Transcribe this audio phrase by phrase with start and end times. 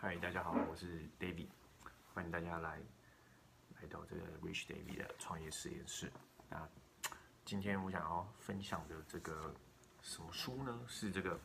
[0.00, 1.48] 嗨，大家好，我是 David，
[2.14, 2.80] 欢迎大家来
[3.80, 6.12] 来到这个 Rich David 的创业实验室。
[6.48, 6.68] 那
[7.44, 9.52] 今天我想要分享的这个
[10.00, 10.80] 什么书呢？
[10.86, 11.36] 是这个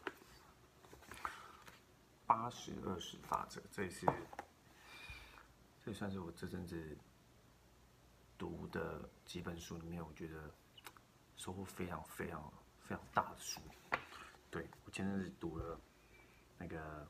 [2.28, 4.06] 八十二十法则，这是
[5.84, 6.96] 这算是我这阵子
[8.38, 10.54] 读的几本书里面，我觉得
[11.38, 13.60] 收获非常非常非常大的书。
[14.52, 15.82] 对我前阵子读了
[16.60, 17.08] 那个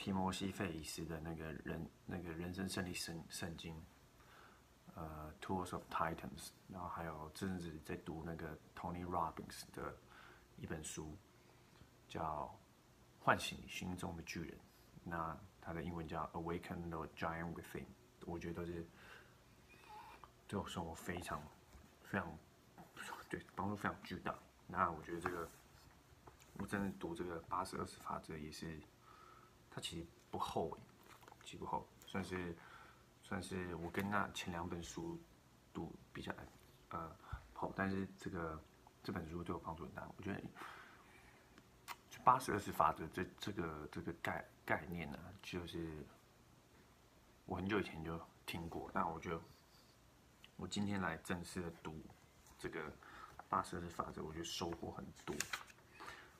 [0.00, 3.78] 提摩西·费里斯的那个人那个人生胜利圣圣经，
[4.94, 9.94] 呃，《Tools of Titans》，然后还有这阵子在读那个 Tony Robbins 的
[10.56, 11.14] 一本书，
[12.08, 12.46] 叫
[13.22, 14.52] 《唤醒心中的巨人》，
[15.04, 17.84] 那它的英文叫《Awaken the Giant Within》，
[18.24, 18.86] 我觉得都是
[20.48, 21.42] 对我生活非常
[22.04, 22.38] 非常
[23.28, 24.34] 对帮助非常巨大。
[24.66, 25.46] 那我觉得这个。
[26.54, 28.78] 我真的读这个八十二十法则也是，
[29.70, 30.76] 它其实不厚，
[31.44, 32.56] 其实不厚，算是
[33.22, 35.18] 算是我跟那前两本书
[35.72, 36.32] 读比较
[36.90, 37.10] 呃
[37.52, 38.60] 厚，但是这个
[39.02, 40.06] 这本书对我帮助很大。
[40.16, 40.40] 我觉得
[42.24, 46.04] 八十二十法则这这个这个概概念呢，就是
[47.46, 49.40] 我很久以前就听过，但我觉得
[50.56, 51.98] 我今天来正式的读
[52.58, 52.92] 这个
[53.48, 55.34] 八十二十法则，我觉得收获很多。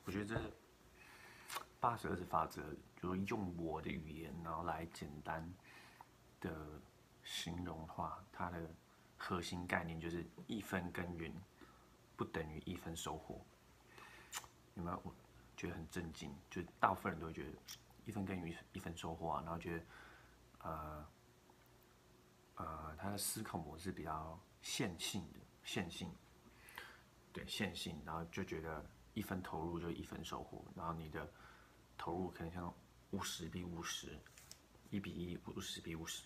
[0.05, 0.51] 我觉得这
[1.81, 2.61] 八十二十法则，
[2.95, 5.53] 就是用我的语言，然后来简单
[6.39, 6.79] 的
[7.23, 8.69] 形容的话，它的
[9.17, 11.33] 核心概念就是一分耕耘
[12.15, 13.43] 不等于一分收获。
[14.75, 15.01] 有没有？
[15.03, 15.13] 我
[15.57, 17.49] 觉得很震惊，就大部分人都会觉得
[18.05, 19.83] 一分耕耘一分收获啊，然后觉得
[20.59, 21.07] 呃
[22.55, 26.09] 呃，他的思考模式比较线性的，线性，
[27.33, 28.85] 对线性，然后就觉得。
[29.13, 31.29] 一分投入就一分收获，然后你的
[32.01, 32.73] 投入可能像
[33.11, 34.17] 五十比五十，
[34.89, 36.23] 一比一，五十比五十。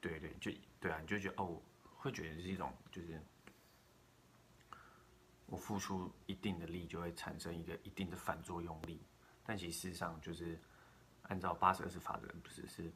[0.00, 3.20] 对对，就对啊，你就觉得哦，会觉得是一种就是
[5.46, 9.02] 我付出一定的力就会产生一个一定的反作用力，
[9.42, 10.56] 但其实事实上就是
[11.22, 12.92] 按照八十二十法则，不是是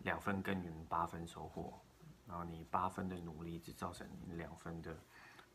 [0.00, 1.80] 两分耕耘八分收获，
[2.26, 4.98] 然后你八分的努力只造成你两分的。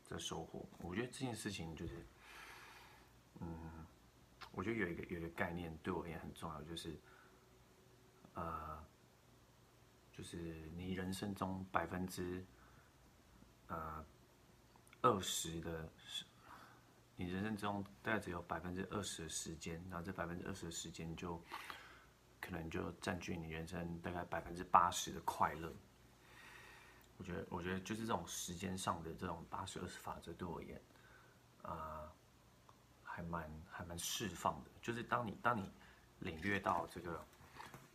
[0.08, 2.06] 的收获，我觉得这件事情就是，
[3.40, 3.77] 嗯，
[4.58, 6.98] 我觉得有一个有一个概念对我也很重要，就是，
[8.34, 8.84] 呃，
[10.10, 12.44] 就是你人生中百分之，
[13.68, 14.04] 呃，
[15.00, 15.88] 二十的，
[17.14, 21.40] 你人生中大概只有百分之二十的时间，然后这百分之二十的时间就，
[22.40, 25.72] 可能就占据你人生大概百分之八十的快乐。
[27.16, 30.82] 我觉得，我觉得就是这种时间上的这种八十二十法则对我而言，
[31.62, 32.12] 啊，
[33.18, 34.70] 还蛮还蛮释放的。
[34.80, 35.68] 就是当你当你
[36.20, 37.26] 领略到这个，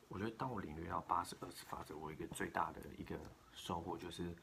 [0.09, 3.17] 我觉得当我领略到八十二十法则，我一个最大的一个
[3.53, 4.35] 收获就是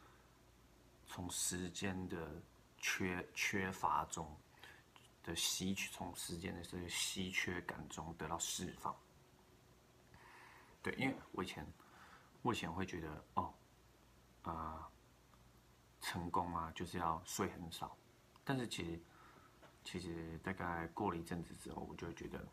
[1.07, 2.41] 从时间的
[2.79, 4.35] 缺缺乏中
[5.23, 8.97] 的稀缺，从时间的这个稀缺感中得到释放。
[10.83, 11.67] 对，因为我以前
[12.41, 13.53] 我以前会觉得哦。
[14.43, 14.89] 啊，
[16.01, 17.95] 成功啊，就是要睡很少。
[18.43, 18.99] 但是其实，
[19.91, 22.47] 其实大概过了一阵子之后，我就会觉得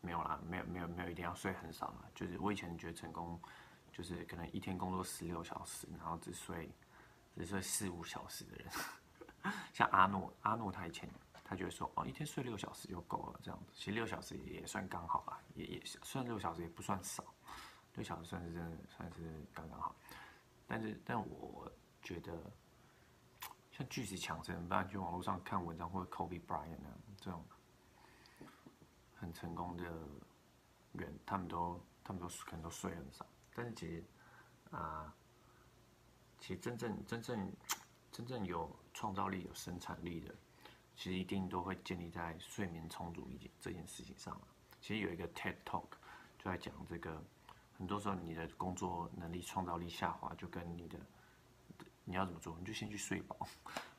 [0.00, 2.04] 没有啦，没有没有没有一定要睡很少嘛。
[2.14, 3.38] 就是我以前觉得成功，
[3.92, 6.70] 就是可能一天工作十六小时，然后只睡
[7.36, 9.52] 只睡四五小时的人。
[9.74, 11.06] 像阿诺，阿诺他以前
[11.44, 13.70] 他觉得说，哦，一天睡六小时就够了，这样子。
[13.74, 17.22] 其实六小时也算刚好吧，也也算六小时也不算少，
[17.96, 19.94] 六小时算是真的算是刚刚好。
[20.66, 21.70] 但是，但我
[22.02, 22.32] 觉得，
[23.78, 27.44] 像巨石强森，不然去网络上看文章，或者 Kobe Bryant 呢这种
[29.14, 29.84] 很成功的
[30.94, 33.24] 人，他们都，他们都可能都睡很少。
[33.54, 34.04] 但是其实，
[34.72, 35.14] 啊，
[36.40, 37.52] 其实真正真正
[38.10, 40.34] 真正有创造力、有生产力的，
[40.96, 44.36] 其实一定都会建立在睡眠充足以及这件事情上
[44.80, 45.86] 其实有一个 TED Talk
[46.36, 47.22] 就在讲这个。
[47.78, 50.98] 很多时候，你的工作能力、创造力下滑，就跟你的
[52.08, 53.36] 你要怎么做，你就先去睡饱，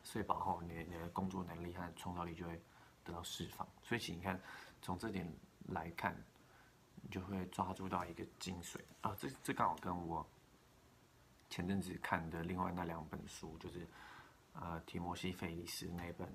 [0.03, 2.59] 睡饱后，你你的工作能力和创造力就会
[3.03, 3.67] 得到释放。
[3.83, 4.41] 所以，请你看，
[4.81, 5.31] 从这点
[5.67, 6.15] 来看，
[6.95, 9.15] 你就会抓住到一个精髓啊！
[9.19, 10.27] 这这刚好跟我
[11.51, 13.87] 前阵子看的另外那两本书，就是
[14.53, 16.27] 呃提摩西·菲利斯那本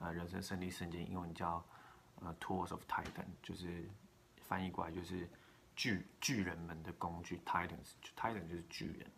[0.00, 1.64] 呃人生胜利圣经，英文叫
[2.16, 3.88] 呃 Tools of Titan，就是
[4.40, 5.30] 翻译过来就是。
[5.76, 9.10] 巨巨人们的工具，Titans 就 Titan 就是巨人，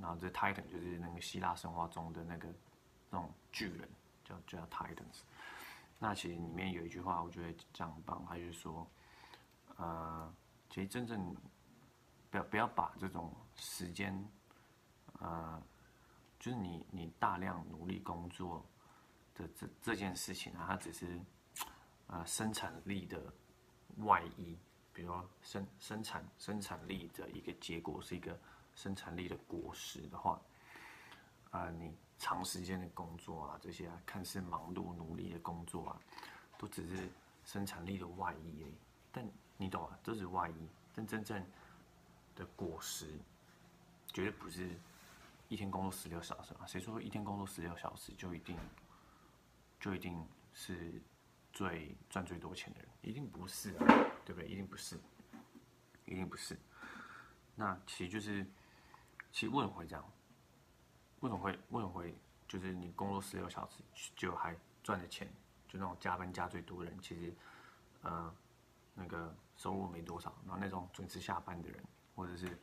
[0.00, 2.48] 然后这 Titan 就是那个希腊神话中的那个
[3.10, 3.88] 那种巨人，
[4.24, 5.22] 叫叫 Titans。
[5.98, 8.86] 那其实里面有一句话，我觉得讲很棒，他就是说，
[9.76, 10.34] 呃，
[10.68, 11.34] 其实真正
[12.30, 14.14] 不要不要把这种时间，
[15.20, 15.62] 呃，
[16.38, 18.62] 就是你你大量努力工作
[19.34, 21.18] 的这这件事情啊，它只是
[22.08, 23.32] 呃生产力的
[24.00, 24.58] 外衣，
[24.92, 28.38] 比如说生生产生产力的一个结果是一个
[28.76, 30.40] 生产力的果实的话，
[31.50, 36.00] 啊，你长时间的工作啊，这些看似忙碌努力的工作啊，
[36.56, 37.08] 都只是
[37.44, 38.74] 生产力的外衣而已。
[39.10, 41.44] 但你懂啊，这是外衣，但真正
[42.34, 43.18] 的果实
[44.12, 44.78] 绝对不是
[45.48, 46.66] 一天工作十六小时啊！
[46.66, 48.56] 谁说一天工作十六小时就一定
[49.80, 51.00] 就一定是
[51.52, 52.88] 最赚最多钱的人？
[53.00, 53.86] 一定不是啊，
[54.24, 54.48] 对不对？
[54.48, 54.98] 一定不是，
[56.04, 56.58] 一定不是。
[57.54, 58.46] 那其实就是，
[59.36, 60.02] 其实为什么会这样？
[61.20, 62.18] 为什么会为什么会
[62.48, 63.82] 就是你工作十六小时
[64.16, 65.28] 就还赚的钱，
[65.68, 67.34] 就那种加班加最多的人，其实
[68.00, 68.34] 呃。
[68.98, 71.84] 那个收入没多少，然后那种准时下班的人，
[72.14, 72.58] 或者是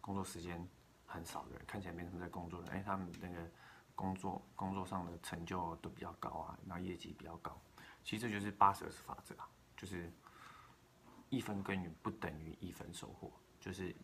[0.00, 0.68] 工作时间
[1.06, 3.48] 很少的人，看起来没什么在工作的，哎，他们那个
[3.94, 7.56] 工作工作上的成就都比较高啊，然后业绩比较高。
[8.02, 10.12] 其实这就是八十二十法则啊，就是
[11.30, 13.30] 一分耕耘不等于一分收获，
[13.60, 13.94] 就是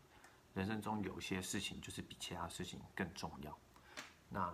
[0.54, 3.58] 人生中有些事情就是比其他事情更重要。
[4.28, 4.52] 那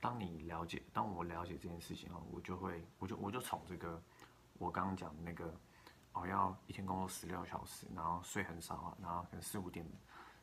[0.00, 4.02] 当你了解，当我了解这件事情后，我就会，我就我就从这个
[4.58, 5.54] 我刚刚讲的那个。
[6.18, 9.86] 哦，要一天工作十六小时，然后睡很少啊，然后可能四五点，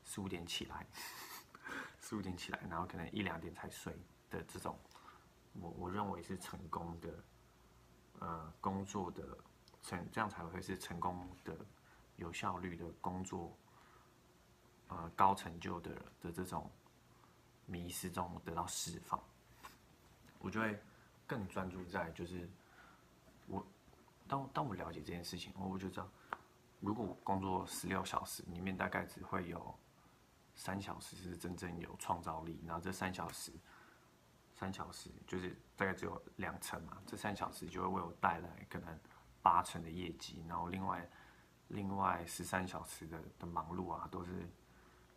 [0.03, 0.85] 四五点起来，
[1.97, 3.91] 四五点起来，然后可能一两点才睡
[4.29, 4.77] 的这种，
[5.53, 7.23] 我我认为是成功的，
[8.19, 9.35] 呃，工作的
[9.81, 11.57] 成这样才会是成功的、
[12.17, 13.57] 有效率的工作，
[14.93, 15.91] 呃，高成就的
[16.21, 16.69] 的这种
[17.65, 19.19] 迷失中得到释放，
[20.39, 20.79] 我就会
[21.25, 22.47] 更专注在就是
[23.47, 23.65] 我。
[24.25, 26.07] 当当我了解这件事情，我就知道，
[26.79, 29.75] 如果我工作十六小时，里面大概只会有
[30.55, 33.51] 三小时是真正有创造力，然后这三小时，
[34.55, 38.97] 三小时就是大概只有两成嘛，这三小时就会为我带来可能
[39.41, 41.07] 八成的业绩，然后另外
[41.67, 44.47] 另外十三小时的的忙碌啊，都是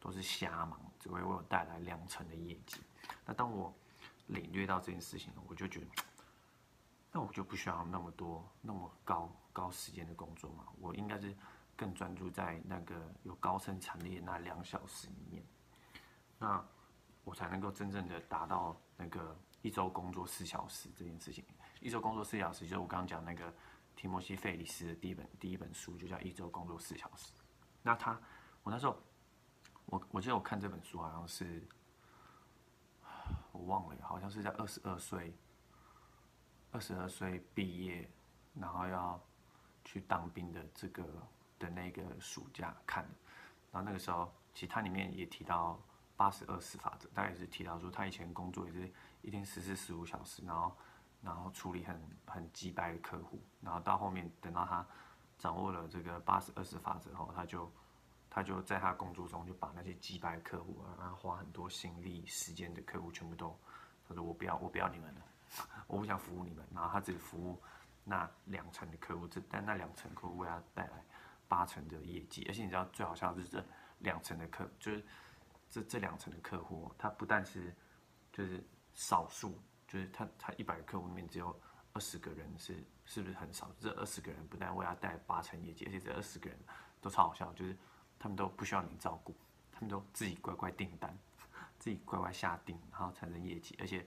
[0.01, 2.81] 都是瞎忙，只会为我带来两成的业绩。
[3.25, 3.75] 那当我
[4.27, 5.87] 领略到这件事情，我就觉得。
[7.13, 11.35] 那我就不需要那么多那么高高时间的工作嘛，我应该是
[11.75, 15.43] 更专注在那个有高生产力的那两小时里面，
[16.39, 16.63] 那
[17.25, 21.43] 我才能够真正的达到那个一周工作四小时这件事情。
[21.81, 23.51] 一周工作四小时，就是我刚刚讲那个
[23.95, 27.33] 提摩西·费里斯的第一本第一本书，就叫《一周工作四小时》。
[27.81, 28.21] 那他，
[28.63, 29.03] 我那时候，
[29.87, 31.67] 我我记得我看这本书好像是，
[33.53, 35.35] 我忘了，好像是在二十二岁。
[36.73, 38.07] 二十二岁毕业，
[38.53, 39.19] 然后要
[39.83, 41.03] 去当兵的这个
[41.59, 43.11] 的那个暑假看的，
[43.73, 45.81] 然后那个时候，其实它里面也提到
[46.19, 48.93] 八十二十法则，大概也是提到说他以前工作也是
[49.23, 50.77] 一天十四十五小时，然后
[51.23, 54.85] 然后处理很很击败的客户，然后到后面等到他
[55.39, 57.73] 掌握了这个八十二十法则后，他就
[58.37, 63.59] 他就在他工作中就把那些击败客户啊，然后花很多心力时间的客户全部都，
[64.07, 65.21] 他说我不要我不要你们了。
[65.89, 67.59] 我不想服务你们，然后他只服务
[68.05, 71.03] 那两层的客户，这但那两层客户为他带来
[71.49, 73.65] 八成的业绩，而且你知道最好笑的是这
[74.01, 75.03] 两层的客，就是
[75.71, 77.75] 这这两层的客户，他不但是
[78.33, 78.63] 就是
[78.93, 81.59] 少数，就是他他一百个客户里面只有
[81.95, 83.71] 二十个人是是不是很少？
[83.81, 86.59] 这二十个人不但为他带来八成业绩，而且这二十个人
[87.01, 87.75] 都超好笑，就是
[88.27, 89.33] 他们都不需要你照顾，
[89.71, 91.17] 他们都自己乖乖订单，
[91.79, 94.05] 自己乖乖下订，然后产生业绩，而且。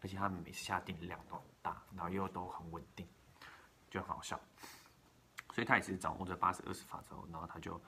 [0.00, 3.04] 而且他们每次下订量都很大，然后又都很稳定，
[3.90, 4.38] 就很好笑。
[5.52, 7.82] 所以他也是掌握着八十二十法则，然后他就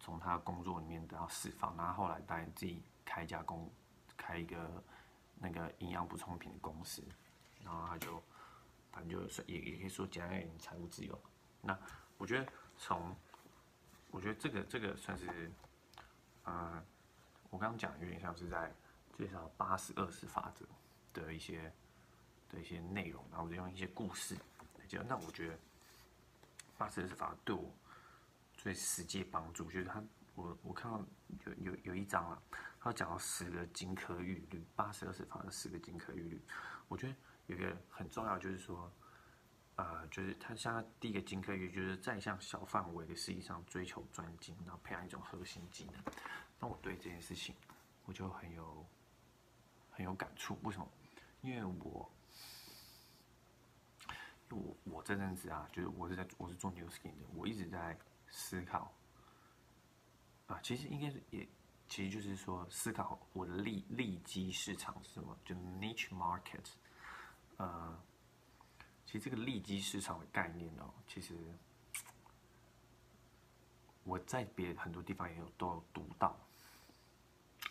[0.00, 1.76] 从他工作里面得到释放。
[1.76, 3.70] 然后后来当然自己开一家公，
[4.16, 4.82] 开一个
[5.34, 7.06] 那个营养补充品的公司，
[7.62, 8.22] 然后他就
[8.90, 11.20] 反正就是也也可以说简单一点，财务自由。
[11.60, 11.78] 那
[12.16, 13.14] 我觉得从
[14.12, 15.50] 我觉得这个这个算是，
[16.46, 16.80] 嗯，
[17.50, 18.72] 我刚刚讲有点像是在
[19.18, 20.64] 介绍八十二十法则。
[21.14, 21.70] 的一些
[22.48, 24.34] 的一些内容，然后我就用一些故事
[24.78, 25.06] 来讲。
[25.06, 25.58] 那我觉得
[26.78, 27.70] 八十二十法则对我
[28.56, 30.02] 最实际帮助，就是他
[30.34, 30.98] 我我看到
[31.44, 32.42] 有有有一章啊，
[32.80, 36.40] 他讲到十个金科玉律，八十二十法则十个金科玉律。
[36.88, 37.14] 我觉得
[37.48, 38.90] 有一个很重要，就是说，
[39.82, 45.94] 呃，就是他像第一个金科玉，就是在向小范围的事业上追求专精，然后培养一种核心技能。
[46.60, 47.52] 那我对这件事情，
[48.04, 48.86] 我就很有
[49.90, 50.56] 很有感触。
[50.62, 50.88] 为什么？
[51.40, 52.08] 因为我，
[54.50, 57.98] 我我这阵子啊，就是我是在我是做 New Skin 的，我一直在
[58.28, 58.94] 思考，
[60.46, 61.48] 啊，其实应该是也，
[61.88, 66.70] 其实就是说思考我的利利基市场是什么，就 niche market。
[67.56, 68.00] 呃，
[69.12, 71.36] 其实这个利基市场的概念哦，其实
[74.04, 76.34] 我在别很多地方也有都有读到，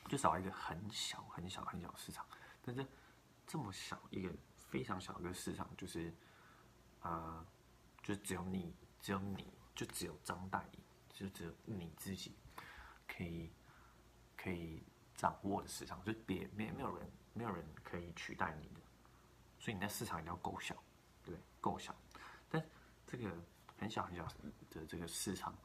[0.08, 2.24] 就少一个很小很小很小的市场，
[2.62, 2.86] 但是
[3.48, 4.32] 这么小一个
[4.70, 6.14] 非常小的一个市场，就是
[7.00, 7.44] 啊，
[8.04, 10.80] 就只有你，只有你就只有张大爷，
[11.10, 12.36] 就只有你自己
[13.08, 13.52] 可以
[14.38, 14.84] 可以
[15.16, 18.82] 掌握的市场，就别没没有人没有人可以取代你的。
[19.58, 20.76] 所以你在市场一定要够小，
[21.62, 21.96] 对，够小。
[22.50, 22.66] 但
[23.06, 23.32] 这个
[23.78, 24.26] 很小很小
[24.72, 25.56] 的这个市场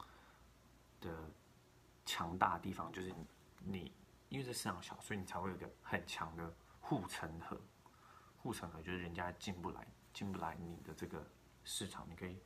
[1.01, 1.29] 的
[2.05, 3.13] 强大的地方，就是
[3.63, 3.91] 你
[4.29, 7.59] 因为这市场小，所以你才会有个很强的护城河。
[8.37, 11.25] 护城河就是人家进不来，进不来你的这个
[11.63, 12.39] 市场，你可以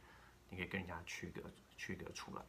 [0.49, 1.41] 你可以跟人家区隔
[1.77, 2.43] 区隔出来。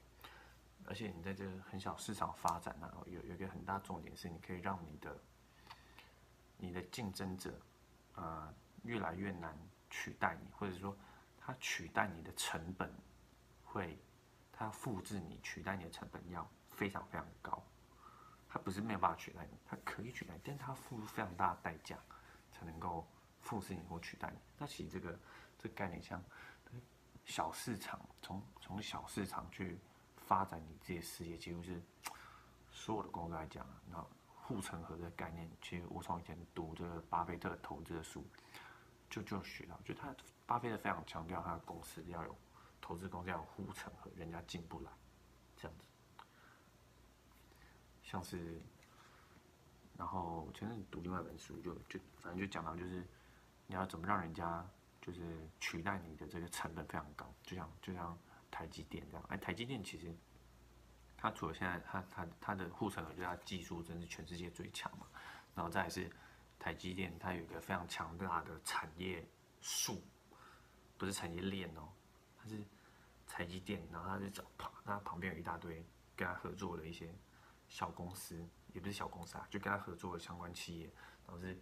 [0.87, 5.23] 而且你在这很小市场发展呢，有有一个很大重点是，你可以让你的
[6.57, 7.61] 你的竞争者，
[8.15, 8.55] 呃。
[8.85, 9.57] 越来越难
[9.93, 10.97] 取代你，或者说，
[11.39, 12.91] 它取代你的成本
[13.63, 13.99] 会，
[14.51, 17.63] 它复制你取代你的成本要非常非常高。
[18.49, 21.99] 它不是没有办法取代你，它可以取代，但它付出非常大的代价
[22.51, 23.07] 才能够
[23.43, 24.39] 复制你或取代你。
[24.57, 25.19] 那其实这个
[25.59, 26.23] 这个概念像
[27.27, 29.79] 小市场，从从小市场去
[30.17, 31.83] 发展你自己的事业，几乎是
[32.71, 38.27] 所有的工作来讲，那护城河的概念，其实我从以前读这个巴菲特投资的书。
[39.13, 40.17] 就就学到，就他
[40.47, 42.35] 巴菲特非常强调，他的公司要有
[42.81, 44.91] 投资公司要有护城河，人家进不来，
[45.55, 45.85] 这样子。
[48.03, 48.59] 像是，
[49.99, 53.07] 然后前阵读另外一本书，就就反正就讲到，就是
[53.67, 54.67] 你要怎么让人家
[55.03, 58.19] 就是取代你的这个成本非常高，就像就像
[58.51, 59.27] 台积电这样。
[59.29, 60.11] 哎，台积电其实
[61.19, 65.07] 它除了现在它它它的护城河，就是它技术真是全世界最强嘛，
[65.55, 66.11] 然后再是。
[66.63, 69.27] 台积电它有一个非常强大的产业
[69.61, 70.01] 树，
[70.97, 71.89] 不是产业链哦，
[72.39, 72.63] 它是
[73.27, 77.13] 台积电，然后它就找旁，它旁边有一大堆跟他合作的一些
[77.67, 80.87] 小公司，也不是小公司啊，就跟他合作的相关企业，
[81.27, 81.61] 然后是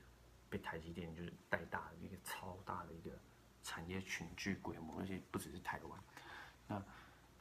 [0.50, 3.18] 被台积电就是带大的一个超大的一个
[3.62, 5.98] 产业群聚规模，而且不只是台湾。
[6.66, 6.82] 那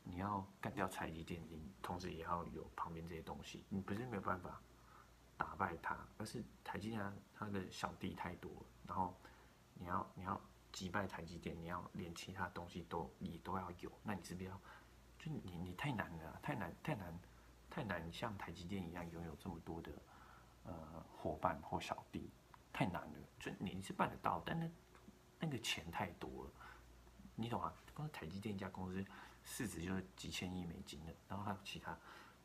[0.06, 4.62] 你要干掉台积电，你同时也要有旁边这些东西，你不是没有办法。
[5.39, 7.01] 打败他，而是台积电
[7.34, 8.51] 它的小弟太多，
[8.86, 9.17] 然后
[9.74, 10.39] 你要你要
[10.74, 14.60] 击败台积电，你要连其他东西都你都要有，那你是不是要？
[15.17, 17.19] 就你你太难了，太难太难
[17.69, 19.91] 太难，像台积电一样拥有这么多的
[20.65, 22.29] 呃伙伴或小弟，
[22.74, 23.19] 太难了。
[23.39, 24.69] 就你是办得到，但那
[25.39, 26.51] 那个钱太多了，
[27.36, 27.74] 你懂吗？
[27.93, 29.05] 光台积电一家公司
[29.43, 31.98] 市值就是几千亿美金的，然后还有其他。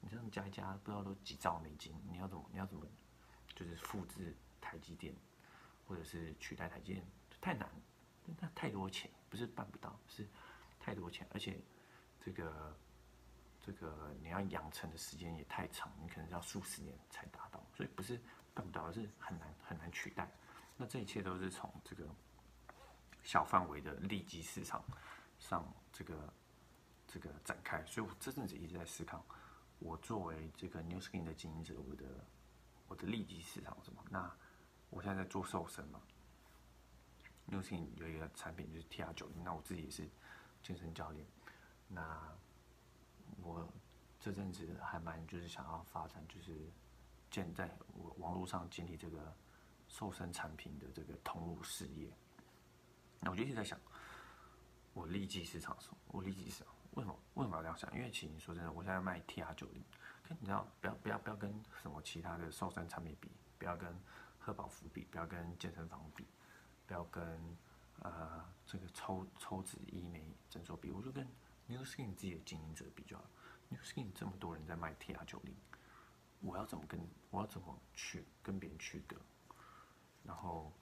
[0.04, 2.44] 你这样加一加，不知道都几兆美金，你要怎么？
[2.52, 2.86] 你要怎么？
[3.56, 5.14] 就是复制台积电，
[5.86, 7.06] 或者是取代台积电，
[7.40, 7.70] 太难，
[8.40, 10.28] 那太多钱，不是办不到，是
[10.78, 11.58] 太多钱，而且
[12.20, 12.76] 这个
[13.62, 18.20] 这个你要养成的时间也太长，你可能要数十年才达到，所以不是
[18.52, 20.30] 办不到，而是很难很难取代。
[20.76, 22.06] 那这一切都是从这个
[23.22, 24.84] 小范围的利基市场
[25.38, 26.34] 上这个
[27.06, 29.24] 这个展开，所以我这阵子一直在思考。
[29.78, 32.04] 我作为这个 New Skin 的经营者，我的
[32.88, 34.02] 我的利基市场是什么？
[34.10, 34.34] 那
[34.90, 36.00] 我现在在做瘦身嘛
[37.46, 40.08] ，New Skin 有一个产品就是 TR 九零，那我自己也是
[40.62, 41.26] 健身教练，
[41.88, 42.32] 那
[43.42, 43.68] 我
[44.20, 46.70] 这阵子还蛮就是想要发展，就是
[47.30, 47.76] 建在
[48.18, 49.34] 网络上建立这个
[49.88, 52.10] 瘦身产品的这个通路事业。
[53.20, 53.78] 那我就一直在想，
[54.94, 55.96] 我利基市场什么？
[56.06, 56.72] 我利基市场。
[56.94, 57.92] 为什么为什么要这样想？
[57.94, 59.82] 因为其实说真的，我现在卖 T R 九零，
[60.38, 63.92] 你知道，不要不要不要跟什么其他的瘦身产品比，不要跟
[64.38, 66.24] 赫宝福比，不要跟健身房比，
[66.86, 67.24] 不要跟
[68.00, 71.26] 呃这个抽抽脂医美诊所比，我就跟
[71.66, 73.20] New Skin 自己的经营者比较。
[73.70, 75.54] New Skin 这么多人在卖 T R 九零，
[76.40, 79.16] 我要怎么跟我要怎么去跟别人区隔？
[80.22, 80.72] 然后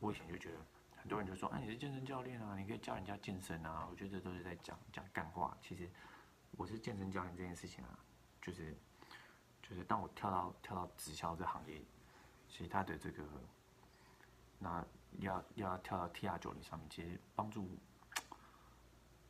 [0.00, 0.58] 我以前就觉得。
[1.00, 5.56] 很多人就说：“哎，你是健身教练啊，你可以教人家健身啊。”我觉得都是在讲讲干话。
[5.62, 5.88] 其实
[6.52, 7.98] 我是健身教练这件事情啊，
[8.42, 8.76] 就是
[9.62, 11.80] 就是当我跳到跳到直销这行业，
[12.48, 13.24] 其实他的这个
[14.58, 14.84] 那
[15.20, 17.68] 要要跳到 T R 九零上面，其实帮助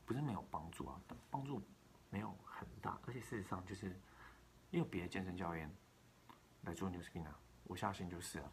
[0.05, 1.63] 不是没有帮助啊，帮助
[2.11, 2.99] 没有很大。
[3.07, 3.95] 而且事实上，就是
[4.71, 5.71] 因为别的健身教练
[6.63, 8.51] 来做 New Skin 啊，我相信就是啊，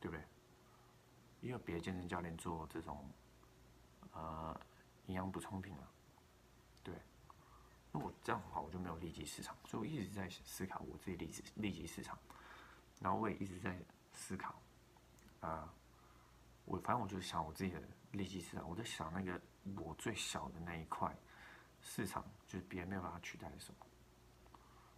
[0.00, 0.24] 对不对？
[1.40, 3.08] 因为别的健身教练做这种，
[4.12, 4.58] 呃，
[5.06, 5.90] 营养补充品啊，
[6.82, 6.94] 对，
[7.90, 12.18] 那我这样的话我就没有利基市场，所以我一直在思考我自己利基利基市场，
[13.00, 13.78] 然后我也一直在
[14.12, 14.60] 思考，
[15.40, 15.72] 啊，
[16.64, 17.80] 我反正我就想我自己的
[18.12, 19.40] 利基市场，我在想那个
[19.76, 21.14] 我最小的那一块
[21.80, 23.86] 市场，就是别人没有办法取代的什么。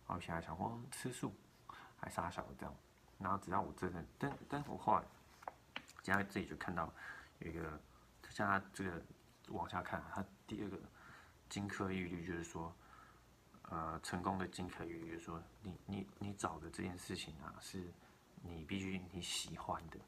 [0.08, 1.32] 然后现在想，我吃素
[1.96, 2.74] 还傻小的这样，
[3.18, 5.04] 然后只要我真的，但但我后来，
[6.02, 6.92] 现在自己就看到
[7.38, 7.80] 有一个，
[8.30, 9.02] 像他这个
[9.48, 10.78] 往下看，他第二个。
[11.48, 12.74] 金科玉律就是说，
[13.68, 17.92] 呃，成功的金科玉律就是说，你你你找的这件事情啊，是
[18.40, 19.98] 你必须你喜欢的，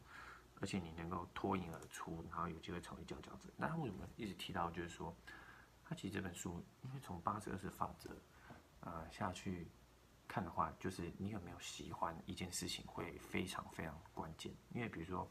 [0.63, 3.41] 而且你能够脱颖而出，然后有机会成为佼佼者。
[3.59, 5.15] 那他为什么一直提到就是说，
[5.85, 8.09] 他其实这本书，因为从八十二十法则，
[8.81, 9.69] 呃下去
[10.27, 14.51] 看的话，就是你有没有喜欢一件事情会非常非常关键。
[14.71, 15.31] 因为比如说，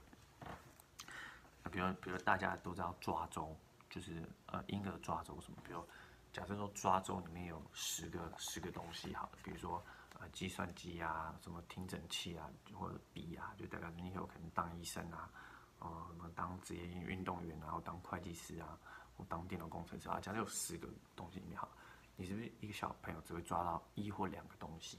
[1.71, 3.55] 比如比如大家都知道抓周，
[3.89, 5.83] 就是呃婴儿抓周什么，比如。
[6.31, 9.79] 假设说抓周里面有十个十个东西，好，比如说
[10.19, 15.29] 呃计算机啊，什么听诊器啊，或者笔啊，就代表你有可能当医生啊，
[15.77, 18.75] 呃，什么当职业运动员，然后当会计师啊，
[19.15, 20.19] 或当电脑工程师啊。
[20.19, 21.69] 假设有十个东西里面，好，
[22.15, 24.97] 你是不是一个小朋友只会抓到一或两个东西？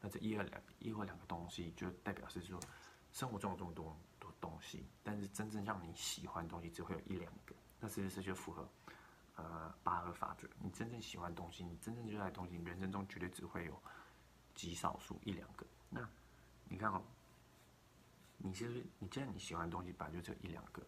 [0.00, 2.60] 那这一二两一或两个东西，就代表是说
[3.10, 3.98] 生活中有这么多
[4.40, 8.68] 东西，但是真正让你喜欢的东西只会有一两个，那是不是就符合？
[9.36, 13.82] 呃，八二法则，你真正喜欢的东西，你真正热爱的东西，你人生中绝对只会有
[14.54, 15.64] 极少数一两个。
[15.88, 16.06] 那
[16.64, 17.02] 你看哦，
[18.36, 20.86] 你是不是你既然你喜欢的东西本来就只有一两个，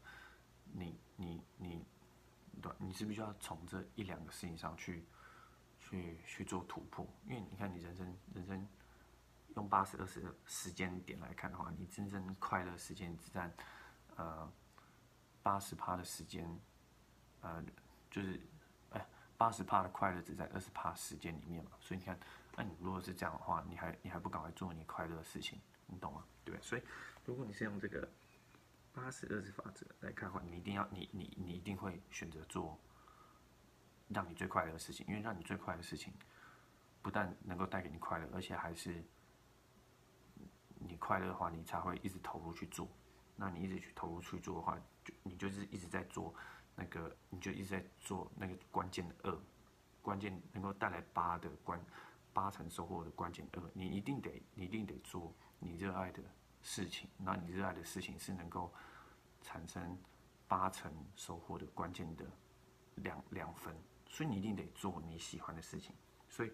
[0.64, 1.86] 你你你，
[2.60, 5.02] 对，你是不是就要从这一两个事情上去
[5.78, 7.06] 去去做突破？
[7.24, 8.68] 因为你看你人生人生
[9.56, 13.52] 用八十二十时间点来看的话，你真正快乐时间只占
[14.16, 14.52] 呃
[15.42, 16.60] 八十趴的时间，
[17.40, 17.64] 呃。
[18.14, 18.38] 就是，
[18.90, 19.06] 哎，
[19.38, 22.20] 八十趴的快乐只在二十趴时间里面嘛，所以你看，
[22.54, 26.22] 那你如果是这样的话，你还你还不赶快做你快乐的事情，你懂吗？
[26.44, 26.82] 对，所以
[27.24, 28.06] 如果你是用这个
[28.92, 32.78] 八十二十法则来看的话，你一定要你你你一定会选择做
[34.08, 36.12] 让你最快乐的事情，因为让你最快乐的事情
[37.00, 39.02] 不但能够带给你快乐，而且还是
[41.12, 42.88] 快乐的话，你才会一直投入去做。
[43.36, 46.34] 那你一直去投入去做的话，就你就是一直在做。
[46.74, 49.38] 那个你就一直在做那个关键的二，
[50.00, 51.78] 关键能够带来八的关
[52.32, 56.22] 八成收获的关键二，你一定得你一定得做你热爱的
[56.62, 58.72] 事情，那你热爱的事情是能够
[59.42, 59.98] 产生
[60.48, 62.24] 八成收获的关键的
[62.94, 63.76] 两两分，
[64.08, 65.94] 所以你一定得做你喜欢的事情，
[66.26, 66.50] 所以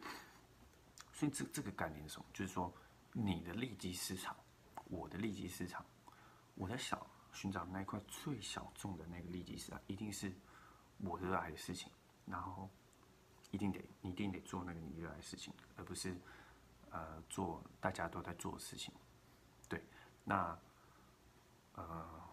[1.13, 2.27] 所以这这个概念是什么？
[2.33, 2.75] 就是说
[3.13, 4.37] 你的利基市场，
[4.89, 5.85] 我的利基市场，
[6.55, 7.01] 我在想。
[7.31, 10.33] 寻找那一块最小众的那个利基市场，一定是
[10.97, 11.93] 我热爱的事情，
[12.25, 12.69] 然后
[13.53, 16.17] 一定得你一定得做那个你热爱的事情，而不是
[16.91, 18.93] 呃做大家都在做的事情。
[19.69, 19.85] 对，
[20.25, 20.59] 那
[21.75, 22.25] 呃，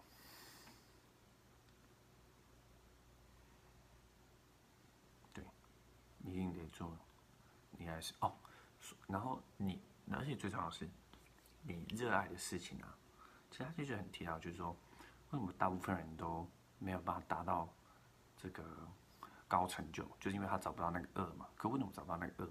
[5.32, 5.44] 对，
[6.24, 6.96] 一定得做，
[7.72, 8.34] 你还是哦，
[9.06, 10.88] 然后你而且最重要的是，
[11.74, 12.96] 你热爱的事情啊，
[13.50, 14.76] 其实他就是很提到，就是说。
[15.32, 16.48] 为什么大部分人都
[16.78, 17.68] 没有办法达到
[18.36, 18.64] 这个
[19.48, 20.08] 高成就？
[20.20, 21.48] 就是因为他找不到那个二嘛。
[21.56, 22.48] 可为什么找不到那个二？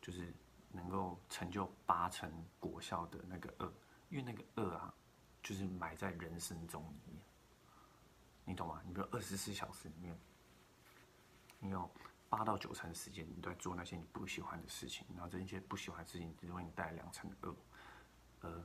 [0.00, 0.32] 就是
[0.70, 3.72] 能够成就八成果效的那个二，
[4.08, 4.94] 因为那个二啊，
[5.42, 7.20] 就是埋在人生中里面。
[8.44, 8.80] 你懂吗？
[8.86, 10.16] 你比如二十四小时里面，
[11.58, 11.90] 你有
[12.28, 17.56] 八到九成时间你都在做那些你不喜欢的事情，然后这些不喜欢的事情只为你带来两成的恶，
[18.40, 18.64] 而。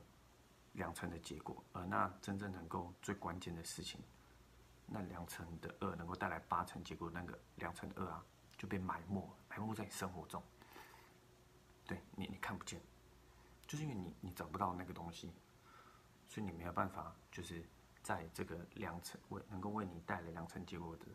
[0.72, 3.98] 两层的结果，而那真正能够最关键的事情，
[4.84, 8.22] 那两层的二能够带来八层结果，那个两层二啊，
[8.58, 10.42] 就被埋没，埋没在你生活中。
[11.86, 12.78] 对你，你看不见，
[13.66, 15.32] 就是因为你你找不到那个东西，
[16.28, 17.66] 所以你没有办法，就是
[18.02, 21.06] 在这个两层为能够为你带来两层结果的，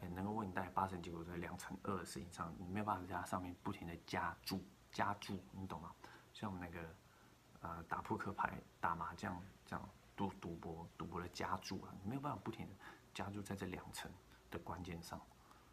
[0.00, 5.94] 哎，能够为你带来八层结果的两层二的事情上，你没有办法在它上面不停的加注加注，你懂吗？
[6.32, 6.84] 像我们那个。
[7.62, 12.74] 呃，打扑克牌、打麻将这样赌赌博，赌博的加注啊，你没有办法不停的
[13.14, 14.10] 加注在这两层
[14.50, 15.20] 的关键上，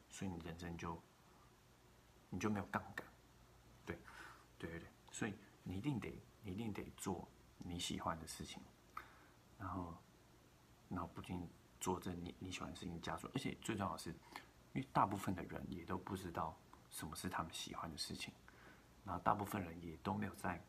[0.07, 1.01] 所以你人生就
[2.29, 3.03] 你就没有杠杆，
[3.87, 3.99] 对，
[4.59, 8.61] 对对对，所以你一定得，你一定得做你喜欢的事情，
[9.57, 9.97] 然后，
[10.89, 11.49] 然后不仅
[11.79, 14.11] 做这你你喜欢的事情加注，而且最重要的是，
[14.73, 16.55] 因为大部分的人也都不知道
[16.91, 18.31] 什么是他们喜欢的事情，
[19.03, 20.63] 然后大部分人也都没有在。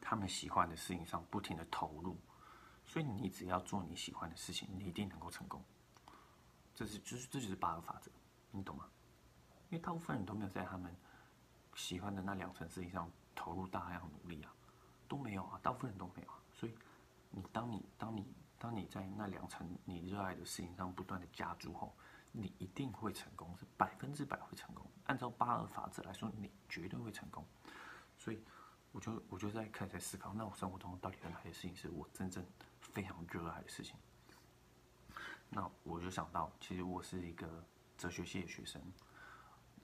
[0.00, 2.16] 他们喜欢的事情上不停的投入，
[2.86, 5.62] 所以你只要做你喜欢的事情，你一定能够成功。
[6.74, 8.10] 这是就是这就是八个法则，
[8.50, 8.86] 你懂吗？
[9.70, 10.94] 因为大部分人都没有在他们
[11.74, 14.54] 喜欢的那两层事情上投入大量努力啊，
[15.08, 16.38] 都没有啊，大部分人都没有啊。
[16.52, 16.74] 所以，
[17.30, 18.26] 你当你当你
[18.58, 21.96] 当你在那两层你热爱的事情上不断的加注后，
[22.30, 24.86] 你一定会成功，是百分之百会成功。
[25.06, 27.44] 按照八二法则来说，你绝对会成功。
[28.18, 28.40] 所以，
[28.96, 32.42] 我就我就在开始在思考，那我生活中到底有哪些事情是我真正
[32.80, 33.94] 非常热爱的事情？
[35.50, 37.62] 那我就想到，其实我是一个
[37.98, 38.80] 哲学系的学生，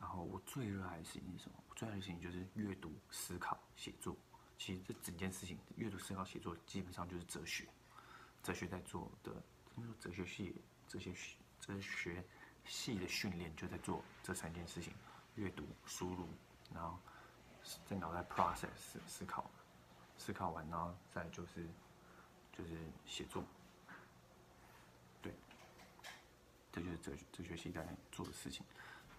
[0.00, 1.62] 然后我最热爱的事情是什么？
[1.68, 4.16] 我最爱的事情就是阅读、思考、写作。
[4.56, 7.68] 其实这整件事情，阅读、思考、写作，基本上就是哲学。
[8.42, 9.30] 哲学在做的，
[9.76, 10.56] 应该说哲学系、
[10.88, 11.12] 哲学、
[11.60, 12.24] 哲学
[12.64, 14.94] 系的训练就在做这三件事情：
[15.34, 16.26] 阅读、输入，
[16.72, 16.98] 然后
[17.88, 19.50] 在脑袋 process 思考，
[20.18, 21.66] 思考完，然后再就是
[22.52, 23.44] 就是写作。
[25.20, 25.32] 对
[26.72, 28.64] 这就是哲哲学系在做的事情。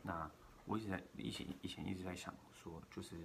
[0.01, 0.29] 那
[0.65, 3.15] 我一直在以前以前一直在想说，就是，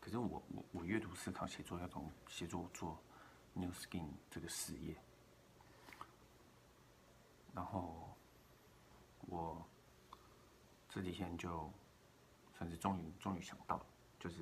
[0.00, 2.98] 可是我我我阅读、思考、写作要从写作做
[3.54, 4.96] New Skin 这个事业。
[7.54, 8.16] 然后
[9.26, 9.66] 我
[10.88, 11.70] 这几天就
[12.58, 13.80] 算是终于终于想到，
[14.18, 14.36] 就是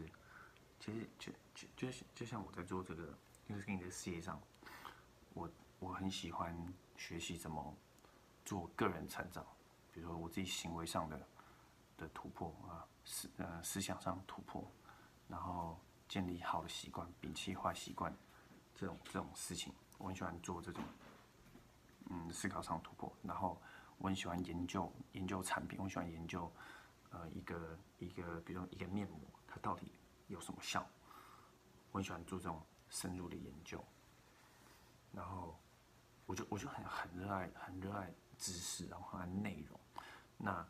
[0.80, 4.40] 其实就就就就像我在做这个 New Skin 的事业上，
[5.34, 5.48] 我
[5.78, 6.56] 我很喜欢
[6.96, 7.76] 学习怎么。
[8.48, 9.44] 做个人成长，
[9.92, 11.20] 比如说我自己行为上的
[11.98, 14.64] 的突破啊，思呃思想上突破，
[15.26, 15.76] 然后
[16.08, 18.16] 建立好的习惯，摒弃坏习惯，
[18.72, 20.84] 这种这种事情，我很喜欢做这种，
[22.08, 23.12] 嗯，思考上突破。
[23.24, 23.60] 然后
[23.98, 26.48] 我很喜欢研究研究产品，我喜欢研究
[27.16, 29.92] 呃一个一个，比如说一个面膜，它到底
[30.28, 30.86] 有什么效？
[31.92, 33.82] 我很喜欢做这种深入的研究。
[35.12, 35.58] 然后
[36.26, 38.12] 我就我就很很热爱很热爱。
[38.38, 39.80] 知识，然后和内容。
[40.36, 40.62] 那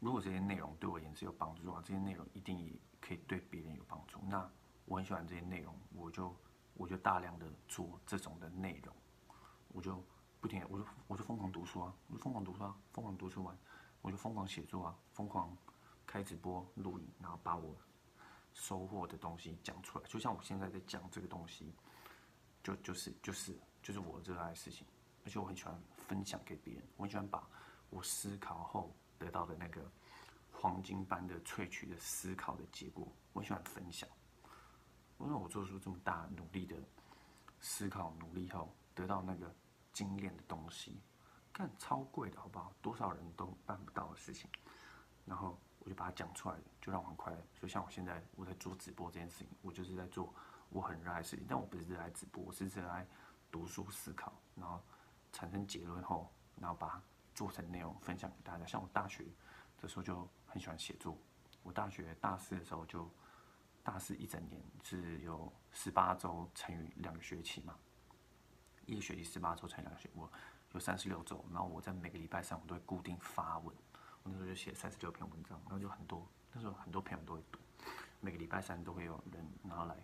[0.00, 4.18] 如果这些内容对我也是有帮助的话，这些内容一定也可以对别人有帮助。
[4.26, 4.50] 那
[4.86, 6.34] 我很喜欢这些内容，我就
[6.74, 8.92] 我就大量的做这种的内容，
[9.68, 10.02] 我就
[10.40, 13.56] 不停，我就我就疯狂读书啊，我就疯狂读书啊，疯狂读书完，
[14.02, 15.56] 我就疯狂写作啊，疯狂
[16.06, 17.76] 开直播录影，然后把我
[18.54, 20.04] 收获的东西讲出来。
[20.06, 21.74] 就像我现在在讲这个东西，
[22.62, 24.86] 就就是就是就是我热爱的事情。
[25.24, 27.46] 而且我很喜欢分享给别人，我很喜欢把
[27.90, 29.90] 我思考后得到的那个
[30.50, 34.08] 黄金般的萃取的思考的结果，我喜欢分享。
[35.18, 36.76] 因为我做出这么大努力的
[37.60, 39.54] 思考努力后，得到那个
[39.92, 40.98] 精炼的东西，
[41.58, 42.72] 干超贵的好不好？
[42.80, 44.48] 多少人都办不到的事情，
[45.26, 47.38] 然后我就把它讲出来，就让我很快乐。
[47.52, 50.32] 所以像我现在我在做直播这件事情，我就是在做
[50.70, 53.06] 我很热爱的事情，但我不是热爱直播，我是热爱
[53.50, 54.80] 读书思考，然后。
[55.30, 57.02] 产生结论后，然后把它
[57.34, 58.64] 做成内容分享给大家。
[58.64, 59.26] 像我大学
[59.78, 61.18] 的时候就很喜欢写作。
[61.62, 63.08] 我大学大四的时候就
[63.84, 67.76] 大四一整年是有十八周乘以两个学期嘛，
[68.86, 70.32] 一个学期十八周乘以两个学，我
[70.78, 71.44] 有三十六周。
[71.52, 73.74] 然后我在每个礼拜三我都会固定发文，
[74.22, 77.58] 我那时候就写三十六篇文章，然后就很多那时候很多朋友都会读，
[78.20, 79.96] 每个礼拜三都会有人然后来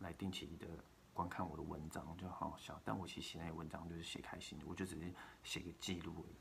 [0.00, 0.66] 来定期的。
[1.12, 6.36] 观看我的文章就很好笑，但我其实写那些文章就是写开心的，我就只是写个记录而已。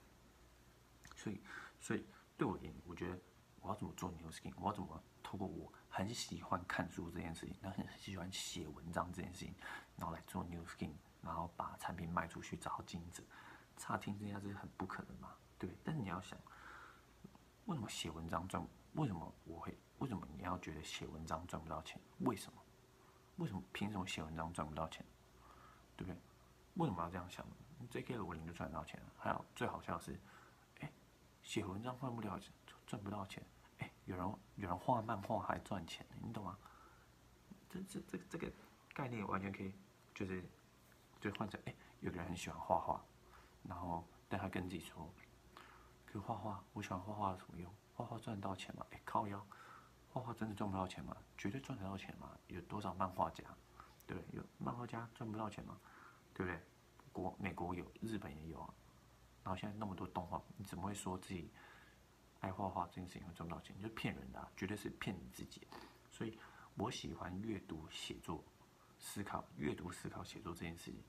[1.17, 1.41] 所以，
[1.81, 2.05] 所以
[2.37, 3.19] 对我而言，我觉得
[3.61, 9.53] 我要怎么做 New Skin，我要怎么透过我很喜欢看书这件事情，然后很喜欢写文章这件事情，
[9.97, 13.01] 然后来做 New Skin，然后把产品卖出去找到金
[13.79, 13.97] 差。
[13.97, 15.79] 听之下是很不可能嘛，对不对？
[15.83, 16.37] 但是你要想，
[17.65, 18.63] 为什么写文章赚？
[18.93, 19.75] 为什么我会？
[19.97, 21.99] 为什么你要觉得写文章赚不到钱？
[22.19, 22.61] 为什么？
[23.37, 25.05] 为什么凭什么写文章赚不到钱，
[25.95, 26.19] 对不对？
[26.75, 27.45] 为什么要这样想
[27.89, 28.15] ？J.K.
[28.15, 29.05] 罗琳就赚得到钱了。
[29.17, 30.19] 还有最好笑的是，
[30.81, 30.91] 哎，
[31.41, 32.53] 写文章赚不了钱，
[32.85, 33.41] 赚不到钱。
[33.79, 36.57] 哎，有人有人画漫画还赚钱，你懂吗？
[37.69, 38.51] 这这这这个
[38.93, 39.73] 概念完全可以，
[40.13, 40.43] 就是
[41.21, 43.01] 就换成哎，有个人很喜欢画画，
[43.69, 45.07] 然后但他跟自己说，
[46.05, 47.71] 可画画，我喜欢画画有什么用？
[47.95, 48.83] 画画赚得到钱吗？
[48.89, 49.45] 哎，靠腰。
[50.11, 51.15] 画画真的赚不到钱吗？
[51.37, 52.35] 绝对赚得到钱吗？
[52.47, 53.43] 有多少漫画家，
[54.07, 54.17] 对？
[54.31, 55.79] 有漫画家赚不到钱吗？
[56.33, 56.59] 对不对？
[57.13, 58.73] 国美国有，日本也有啊。
[59.43, 61.51] 然后现在那么多动画，你怎么会说自己
[62.39, 63.75] 爱画画这件事情会赚不到钱？
[63.77, 65.67] 你就骗人的，绝对是骗你自己。
[66.09, 66.39] 所以
[66.75, 68.43] 我喜欢阅读、写作、
[68.97, 71.03] 思考、阅读、思考、写作这件事情，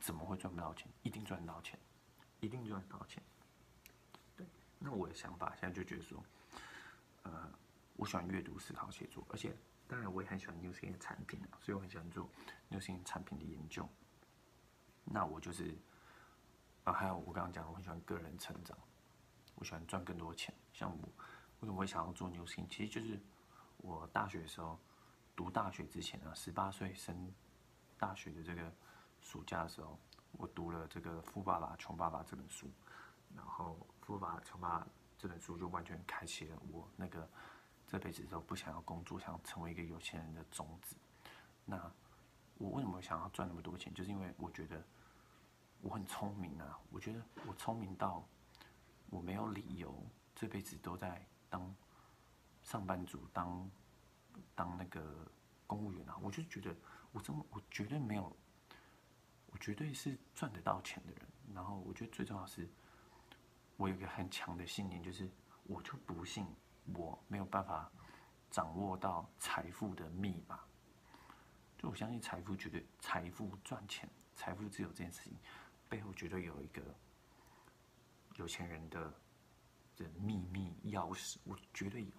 [0.00, 0.90] 怎么会赚不到钱？
[1.02, 1.78] 一定赚得到钱，
[2.40, 3.22] 一定赚得到钱。
[4.36, 4.46] 对，
[4.78, 6.24] 那我的想法现在就觉得说，
[7.22, 7.52] 呃。
[7.96, 9.54] 我喜欢阅读、思考、写作，而且
[9.86, 12.26] 当然我也很喜欢 New Skin 的产品啊，所以我很喜欢做
[12.70, 13.86] New Skin 产品的研究。
[15.04, 15.76] 那我就是
[16.84, 18.74] 啊，还有我刚刚讲，我很喜欢个人成长，
[19.56, 20.54] 我喜欢赚更多钱。
[20.72, 21.08] 像我
[21.60, 22.66] 为什么会想要做 New Skin？
[22.70, 23.20] 其实就是
[23.76, 24.80] 我大学的时候
[25.36, 27.30] 读大学之前啊，十八岁升
[27.98, 28.72] 大学的这个
[29.20, 30.00] 暑假的时候，
[30.32, 32.70] 我读了这个《富爸爸穷爸爸》这本书，
[33.34, 34.84] 然后《富爸爸穷爸爸》
[35.18, 37.28] 这本书就完全开启了我那个
[37.86, 40.96] 这辈子都不想要工作，想要成为一个有钱人的种子。
[41.64, 41.92] 那
[42.58, 43.92] 我为什么想要赚那么多钱？
[43.92, 44.82] 就是因为我觉得
[45.80, 46.78] 我很聪明啊！
[46.90, 48.24] 我觉得我聪明到
[49.08, 49.94] 我没有理由
[50.34, 51.74] 这辈子都在当
[52.62, 53.70] 上班族、当
[54.54, 55.30] 当那个
[55.66, 56.16] 公务员啊！
[56.22, 56.74] 我就觉得
[57.12, 58.36] 我真我绝对没有，
[59.50, 61.22] 我绝对是赚得到钱的人。
[61.54, 62.68] 然后我觉得最重要是，
[63.76, 65.28] 我有一个很强的信念，就是
[65.64, 66.46] 我就不信
[66.94, 67.90] 我没有办法
[68.50, 70.60] 掌握到财富的密码。
[71.76, 75.32] 就我相信财富绝对，财富赚钱、财富自由这件事情
[75.88, 76.82] 背后绝对有一个
[78.36, 79.12] 有钱人的
[79.96, 82.12] 的秘密钥匙，我绝对有。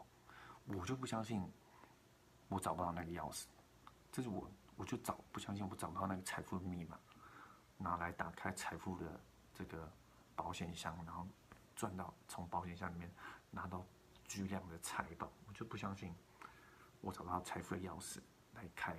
[0.65, 1.41] 我就不相信
[2.49, 3.45] 我找不到那个钥匙，
[4.11, 6.99] 这是我我就找不相信我找不到那个财富的密码，
[7.81, 9.19] 拿来打开财富的
[9.53, 9.91] 这个
[10.35, 11.27] 保险箱，然后
[11.75, 13.11] 赚到从保险箱里面
[13.49, 13.85] 拿到
[14.25, 16.13] 巨量的财宝，我就不相信
[17.01, 18.19] 我找到财富的钥匙
[18.53, 18.95] 来开。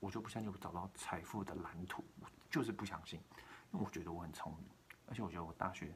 [0.00, 3.18] 我就不相信我找到财富的蓝图，我就是不相信，
[3.72, 4.68] 因为我觉得我很聪明，
[5.06, 5.94] 而且我觉得我大学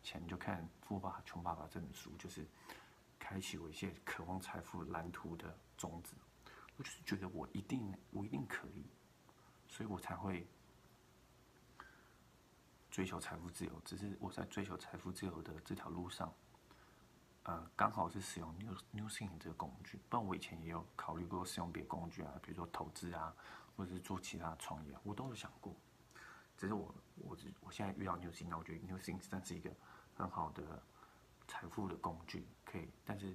[0.00, 2.46] 前就看《富爸爸穷爸爸》这本书，就是
[3.18, 6.14] 开启我一些渴望财富蓝图的种子。
[6.76, 8.86] 我就是觉得我一定，我一定可以，
[9.66, 10.46] 所以我才会
[12.98, 13.70] 追求财富自由。
[13.84, 16.34] 只是我在追求财富自由的这条路上。
[17.44, 23.32] 呃，刚好是使用 New New Thing 这个工具，不然我以前也有考虑过使用别的工具啊，比如说投资啊，
[23.76, 25.72] 或者是做其他创业，我都有想过。
[26.56, 29.70] 只是我我我现在遇到 New Thing，那我觉得 New Thing 算是一个
[30.16, 30.82] 很好的
[31.46, 33.32] 财富的工具，可以，但是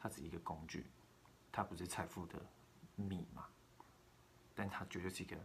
[0.00, 0.86] 它只是一个工具，
[1.52, 2.42] 它不是财富的
[2.96, 3.44] 密码，
[4.54, 5.36] 但它绝对是一个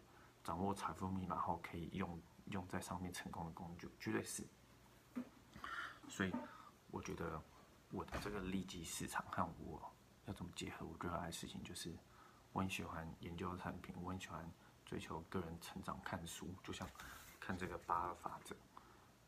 [0.41, 2.17] 掌握财富密码后可以用
[2.51, 4.43] 用在上面成功的工具，绝对是。
[6.07, 6.33] 所以
[6.91, 7.41] 我觉得。
[7.89, 9.81] 我的这个利基市场和我
[10.25, 10.85] 要怎么结合？
[10.85, 11.97] 我热爱的事情就是，
[12.51, 14.45] 我很喜欢研究产品，我很喜欢
[14.85, 16.85] 追求个人成长，看书，就像
[17.39, 18.53] 看这个八二法则。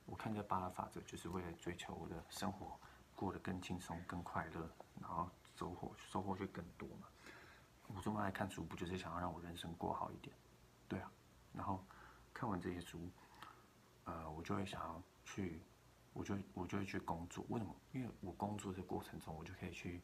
[0.05, 2.77] 我看这八二法则就是为了追求我的生活
[3.15, 7.08] 过得更轻松、更快乐，然后收获收获就更多嘛。
[7.88, 10.36] 我这么爱看书，不就是想要让我人生过好一点？
[10.89, 11.10] 对啊。
[11.53, 11.82] 然后
[12.34, 13.10] 看完这些书，
[14.06, 15.62] 呃，我就会想要去。
[16.12, 17.74] 我就我就会去工作，为什么？
[17.94, 20.02] 因为我工作的过程中，我就可以去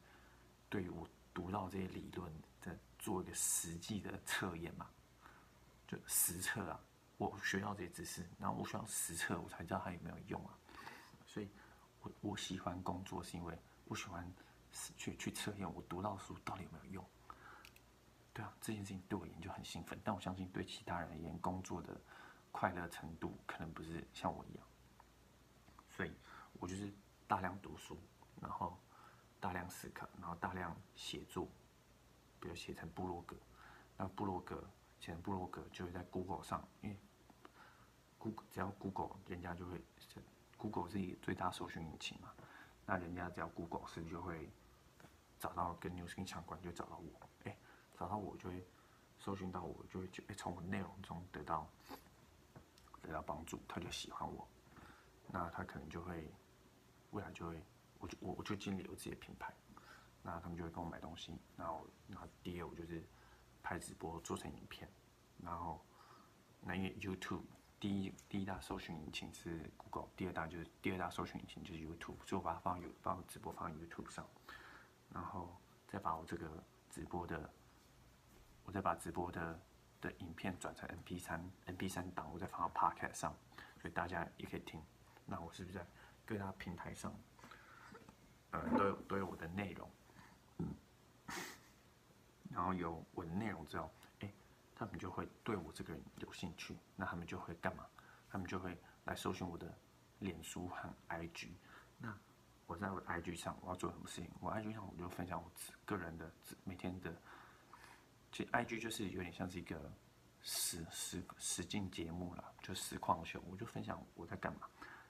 [0.68, 4.88] 对于我读到这些理论的做一个实际的测验嘛，
[5.86, 6.80] 就实测啊。
[7.18, 10.56] 我学到这些知识，然后我需要实测，我才知道它有没有用啊。
[11.26, 11.48] 所以，
[12.00, 14.32] 我我喜欢工作，是因为我喜欢
[14.96, 17.04] 去去测验我读到书到底有没有用。
[18.32, 22.00] 对啊，这件事情对我而言就很兴奋，但我相信对其他人而言，工作的
[22.56, 24.66] 快乐程度可能不是像我一样。
[25.90, 26.12] 所以，
[26.58, 26.90] 我就是
[27.28, 27.98] 大量读书，
[28.40, 28.78] 然后
[29.38, 31.46] 大量思考，然后大量写作，
[32.40, 33.36] 比如写成部落格。
[33.98, 34.66] 那部落格
[34.98, 36.96] 写成部落格，就会在 Google 上，因为
[38.18, 39.84] Google 只要 Google，人家就会
[40.56, 42.32] ，Google 是最大搜寻引擎嘛。
[42.86, 44.50] 那人家只要 Google 是就会
[45.38, 47.28] 找到跟 New Skin 相关，就找到我。
[47.44, 47.54] 哎，
[47.98, 48.66] 找到我就会
[49.18, 51.68] 搜寻到我，就会就从我内容中得到
[53.06, 54.46] 得到帮助，他就喜欢我。
[55.28, 56.30] 那他可能就会，
[57.10, 57.62] 未来就会，
[57.98, 59.54] 我就我我就建立我自己的品牌，
[60.22, 63.02] 那他们就会跟我买东西，然后然后第二我就是
[63.62, 64.88] 拍直播做成影片，
[65.42, 65.84] 然后
[66.60, 67.42] 那因为 YouTube
[67.80, 74.26] 第一第一大搜寻引擎是 Google，第二大就是第二大搜寻引擎就是 YouTube，所以我把它放有把我直播放 YouTube 上，
[75.12, 75.54] 然后
[75.88, 76.48] 再把我这个
[76.88, 77.50] 直播的，
[78.64, 79.60] 我再把直播的
[80.06, 83.34] 的影片转成 MP 三 MP 三档，我再放到 Podcast 上，
[83.80, 84.80] 所以大家也可以听。
[85.24, 85.84] 那我是不是在
[86.24, 87.12] 各大平台上，
[88.52, 89.90] 呃，都有都有我的内容，
[90.58, 90.74] 嗯，
[92.50, 93.90] 然后有我的内容之后，
[94.20, 94.32] 哎，
[94.76, 97.84] 他们就会对我这个人有兴趣，那他们就会干嘛？
[98.30, 99.76] 他们就会来搜寻我的
[100.20, 101.50] 脸书和 IG。
[101.98, 102.16] 那
[102.66, 104.30] 我在我的 IG 上我要做什么事情？
[104.40, 106.30] 我 IG 上我就分享我自个人的
[106.62, 107.12] 每天的，
[108.32, 109.92] 其实 IG 就是有点像是一个
[110.42, 114.68] 实实实境节目啦，就实况秀，我就分享我在干嘛。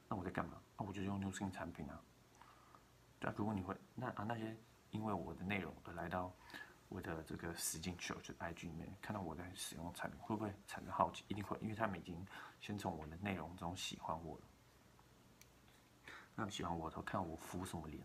[0.09, 0.61] 那我在干嘛？
[0.77, 2.01] 啊，我就用 New Skin 产品啊。
[3.19, 4.57] 对啊，如果你会那啊那些
[4.91, 6.33] 因为我的内容而来到
[6.89, 11.25] 我的这个实境秀，就 IG 里面看到我在使用产品，会不会产生好奇？
[11.27, 12.25] 一定会，因为他们已经
[12.61, 14.45] 先从我的内容中喜欢我了。
[16.37, 18.01] 他们喜欢我，都看我敷什么脸，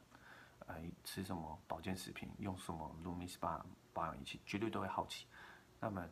[0.72, 5.28] 呃，吃什么保健食品，用什么 Lumi Spa 保养仪器，绝对都会好奇。
[5.82, 6.08] 那么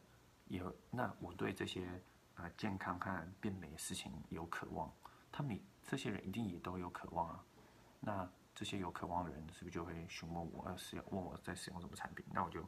[0.47, 1.87] 也那我对这些
[2.35, 4.91] 啊健康和变美的事情有渴望，
[5.31, 7.45] 他们这些人一定也都有渴望啊。
[8.01, 12.25] 那这些有渴望的人，是不是就会询问我要使用，问我在使用什么产品？
[12.33, 12.67] 那我就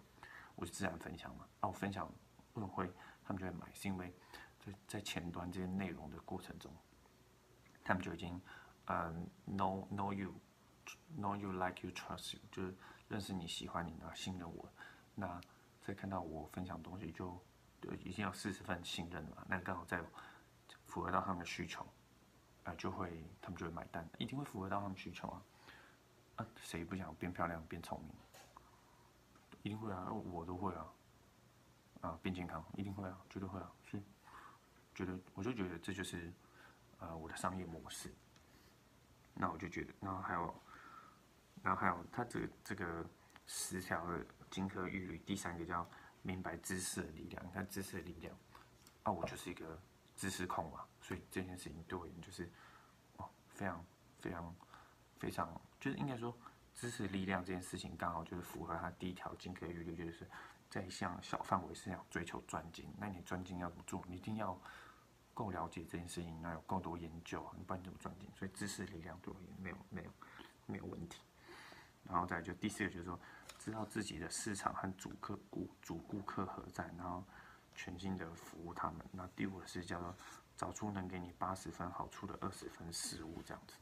[0.56, 1.46] 我就自然分享嘛。
[1.60, 2.08] 啊，我分享
[2.54, 2.90] 为什么会
[3.26, 3.70] 他们就会买？
[3.74, 4.14] 是因为
[4.60, 6.72] 在在前端这些内容的过程中，
[7.84, 8.40] 他们就已经
[8.86, 10.34] 嗯 know know you
[11.20, 12.76] know you like you trust you，就是
[13.08, 14.68] 认识你喜欢你，然后信任我。
[15.16, 15.40] 那
[15.82, 17.42] 再看到我分享东西，就
[18.04, 19.46] 已经有四十分信任了嘛？
[19.48, 20.02] 那刚好在
[20.86, 21.86] 符合到他们的需求，
[22.64, 25.42] 啊，就会他们就会买单，一定会符合到他们需求啊！
[26.38, 28.16] 啊，谁不想变漂亮、变聪明？
[29.64, 30.94] 一定会啊，我都会啊！
[32.02, 33.72] 啊，变健康一定会啊，绝对会啊！
[33.84, 34.02] 是，
[34.96, 36.32] 觉得我就觉得这就是
[37.00, 38.14] 呃我的商业模式。
[39.34, 40.54] 那我就觉得，那还有，
[41.62, 43.06] 然后还有他这这个
[43.46, 44.26] 十条的。
[44.52, 45.90] 金科玉律，第三个叫
[46.24, 47.42] 明白知识的力量。
[47.48, 48.36] 你看知识的力量，
[49.04, 49.82] 啊，我就是一个
[50.14, 52.52] 知识控嘛，所以这件事情对我而言就是，
[53.16, 53.86] 哦，非常
[54.20, 54.56] 非常
[55.18, 56.38] 非常，就是应该说
[56.76, 60.30] 知识力量这件事情刚好就是符合他第一条金科玉律，就是
[60.70, 62.94] 在向小范围是要追求专精。
[62.98, 64.04] 那你专精要怎么做？
[64.06, 64.60] 你一定要
[65.34, 68.30] 够了解这件事情，那有够多研究啊，你不然你怎么专精？
[68.36, 70.12] 所以知识力量对我而言没有没有
[70.66, 71.22] 没有问题。
[72.08, 73.20] 然后再就第四个就是说。
[73.64, 77.24] 知道自己的市场和主客顾主顾客何在，然后
[77.76, 79.06] 全心的服务他们。
[79.12, 80.16] 那第五个是叫做
[80.58, 83.76] 找出能给你八十分好处的二十分失误这样子。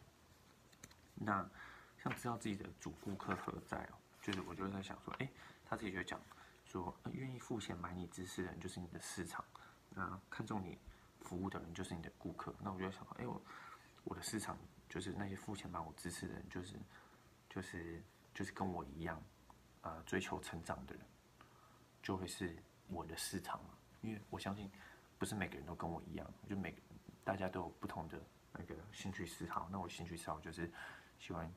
[1.15, 1.49] 那
[1.97, 5.29] 像知道自己的主顾客何在哦，就是我就在想说，哎，
[5.65, 6.19] 他自己就讲
[6.65, 9.45] 说，愿意付钱买你知识的人就是你的市场，
[9.91, 10.77] 那看中你
[11.21, 12.53] 服务的人就是你的顾客。
[12.59, 13.41] 那我就在想，哎，我
[14.03, 14.57] 我的市场
[14.89, 16.75] 就是那些付钱买我知识的人，就是
[17.49, 19.21] 就是就是跟我一样。
[19.81, 21.05] 呃，追求成长的人，
[22.03, 22.53] 就会是
[22.89, 23.69] 我的市场嘛。
[24.01, 24.69] 因为我相信，
[25.17, 26.75] 不是每个人都跟我一样，就每
[27.23, 29.69] 大家都有不同的那个兴趣嗜好。
[29.71, 30.69] 那我兴趣嗜好就是
[31.17, 31.49] 喜欢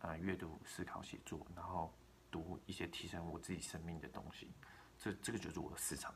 [0.00, 1.90] 呃阅读、思考、写作，然后
[2.30, 4.52] 读一些提升我自己生命的东西。
[4.98, 6.14] 这这个就是我的市场。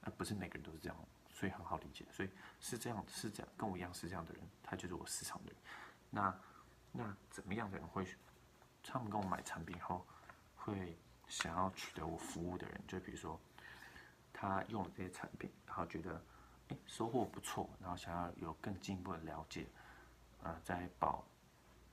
[0.00, 2.04] 呃，不是每个人都是这样，所以很好理解。
[2.10, 5.56] 所以是这样，是这样，跟我一样是这样的人，他就是我市场的人。
[6.10, 6.40] 那
[6.90, 8.04] 那怎么样的人会
[8.84, 10.04] 他们跟我买产品后？
[10.56, 10.96] 会
[11.28, 13.38] 想要取得我服务的人，就比如说
[14.32, 16.18] 他用了这些产品，然后觉得
[16.68, 19.66] 诶收获不错，然后想要有更进一步的了解，
[20.42, 21.22] 呃，在保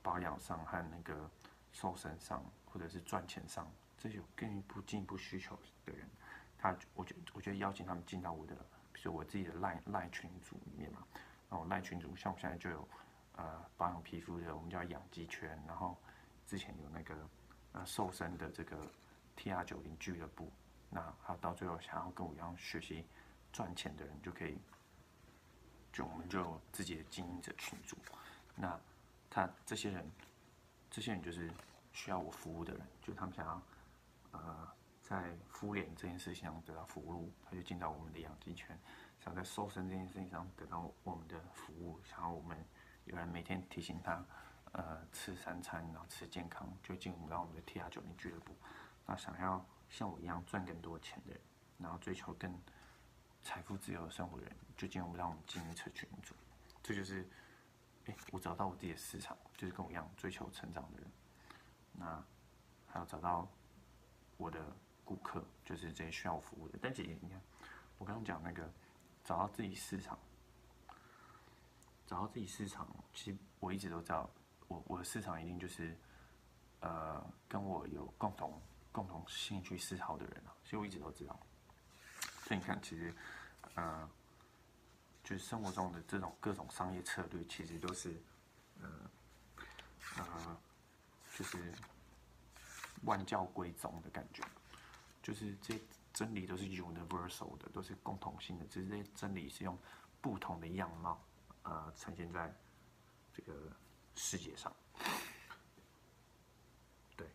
[0.02, 1.28] 保养上和那个
[1.70, 6.08] 瘦身上，或者是赚钱上，这有更一步进一步需求的人，
[6.56, 8.56] 他我觉我觉得邀请他们进到我的，
[8.90, 11.06] 比如我自己的赖赖群组里面嘛，
[11.50, 12.88] 然后赖群组像我现在就有
[13.36, 15.94] 呃保养皮肤的，我们叫养肌圈，然后
[16.46, 17.16] 之前有那个。
[17.74, 18.76] 呃瘦身的这个
[19.34, 20.52] T R 九零俱乐部，
[20.90, 23.02] 那还有到最后想要跟我一样学习
[23.50, 24.58] 赚钱的人，就可以，
[25.90, 27.96] 就我们就有自己的经营者群组。
[28.54, 28.78] 那
[29.30, 30.06] 他这些人，
[30.90, 31.50] 这些人就是
[31.94, 33.62] 需要我服务的人，就他们想要
[34.32, 34.68] 呃
[35.00, 38.76] 在敷脸这件事情上得到服务，他就进到我们的养鸡圈；
[39.18, 42.62] 想在瘦身这件事情上得到我们的服务，想要我们
[43.06, 44.22] 有人每天提醒他。
[44.72, 48.56] 呃，吃三餐，然后吃健康，就进入到我们的 T R 九零俱乐部。
[49.04, 51.40] 那想要像我一样赚更多钱的人，
[51.76, 52.58] 然后追求更
[53.42, 56.34] 财富自由的生活的人，就进入到我们经营车群组。
[56.82, 57.28] 这就是，
[58.06, 61.10] 哎，我找到我自己的市场，就是跟我一样追求成长的人。
[61.92, 62.24] 那
[62.88, 63.46] 还有找到
[64.38, 66.78] 我的顾客，就是这些需要服务的。
[66.80, 67.38] 但姐姐，你看，
[67.98, 68.72] 我刚刚讲那个
[69.22, 70.18] 找到自己市场，
[72.06, 74.30] 找到自己市场，其实我一直都知道。
[74.72, 75.94] 我我的市场一定就是，
[76.80, 81.38] 呃，跟我有共同共同兴趣思考的人啊，所以我一直都知道。
[82.44, 83.14] 所以你看，其实，
[83.74, 84.08] 呃，
[85.22, 88.16] 就是生活中的这种各种商业策略，其实都是，
[88.80, 88.88] 呃，
[90.16, 90.56] 呃，
[91.36, 91.74] 就是
[93.04, 94.42] 万教归宗的感觉，
[95.22, 95.78] 就是这
[96.14, 99.78] 真理都是 universal 的，都是共同性的，只是这些真理是用
[100.22, 101.22] 不同的样貌，
[101.62, 102.54] 呃，呈现在
[103.34, 103.70] 这个。
[104.14, 104.74] 世界上，
[107.16, 107.26] 对，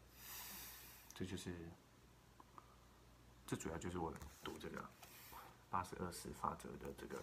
[1.14, 1.54] 这就是，
[3.46, 4.14] 这主要就是我
[4.44, 4.84] 读这个
[5.70, 7.22] 八十二十法则的这个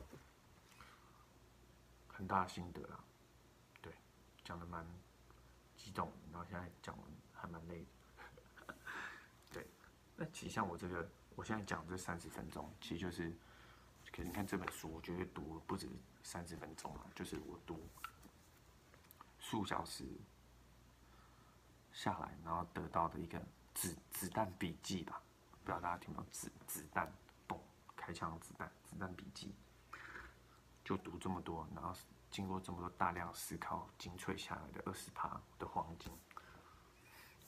[2.08, 3.02] 很大的心得啊。
[3.80, 3.92] 对，
[4.44, 4.86] 讲的蛮
[5.76, 7.84] 激动，然后现在讲完还蛮累
[8.16, 8.74] 的。
[9.50, 9.66] 对，
[10.16, 13.32] 那其实像我这个，我现在讲这三十分钟，其实就是，
[14.10, 15.88] 可是你看这本书，我觉得读不止
[16.22, 17.80] 三十分钟啊，就是我读。
[19.44, 20.08] 数小时
[21.92, 23.38] 下来，然后得到的一个
[23.74, 25.20] 子子弹笔记吧，
[25.60, 27.12] 不知道大家听到子子弹
[27.46, 27.58] 嘣
[27.94, 29.54] 开枪子弹子弹笔记，
[30.82, 31.94] 就读这么多，然后
[32.30, 36.10] 经过这么多大量思考精粹下来的二十趴的黄金，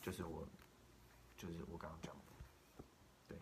[0.02, 0.46] 就是我
[1.34, 2.84] 就是我刚刚讲的，
[3.26, 3.38] 对，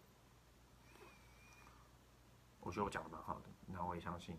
[2.60, 4.38] 我觉得我讲的蛮好的，那我也相信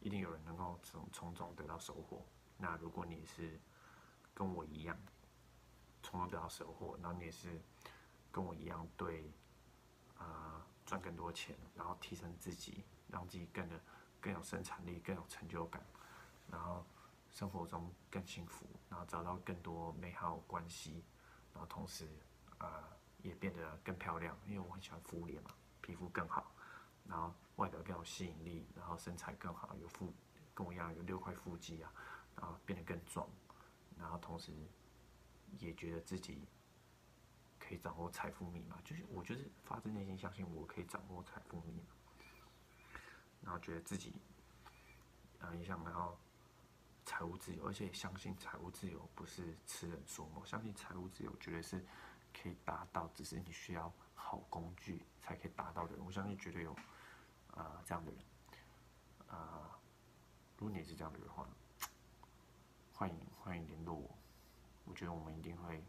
[0.00, 2.22] 一定有人能够从从中得到收获。
[2.58, 3.60] 那如果你是
[4.34, 4.96] 跟我一样，
[6.02, 7.60] 从中得到收获，然后你也是
[8.30, 9.30] 跟我一样对，
[10.18, 13.80] 啊赚更多钱，然后提升自己，让自己更的
[14.20, 15.84] 更有生产力，更有成就感，
[16.50, 16.84] 然后
[17.30, 21.04] 生活中更幸福，然后找到更多美好关系，
[21.52, 22.08] 然后同时
[22.58, 22.88] 啊
[23.22, 25.50] 也变得更漂亮，因为我很喜欢敷脸嘛，
[25.80, 26.54] 皮肤更好，
[27.04, 30.14] 然后外表更有吸引力，然后身材更好，有腹
[30.54, 31.92] 跟我一样有六块腹肌啊。
[32.36, 33.26] 然后变得更壮，
[33.98, 34.52] 然后同时
[35.58, 36.46] 也觉得自己
[37.58, 41.86] 可以掌握财富密码，就是我就是发自内心相信我可以掌握财富密码，
[43.40, 44.12] 然后觉得自己
[45.40, 46.14] 啊也想要
[47.06, 51.82] 财务自由，而且相信财务自由不是痴人说梦，相信财务自由绝对是
[52.34, 55.96] 可以达到，只是你需要好工具才可以达到的。
[56.02, 56.76] 我相信绝对有
[57.52, 58.20] 啊这样的人，
[59.28, 59.78] 啊，
[60.58, 61.48] 如果你是这样的人的话。
[62.98, 64.10] 欢迎欢迎联络我，
[64.86, 65.84] 我觉得我们一定会，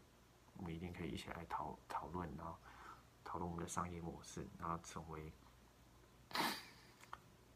[0.57, 2.57] 我们一定可以一起来讨讨论，然后
[3.23, 5.31] 讨论我们的商业模式，然后成为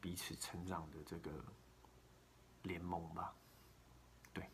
[0.00, 1.30] 彼此成长的这个
[2.62, 3.34] 联盟吧。
[4.32, 4.48] 对，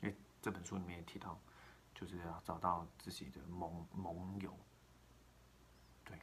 [0.00, 1.38] 因为这本书里面也提到，
[1.94, 4.52] 就是要找到自己的盟盟友。
[6.04, 6.20] 对，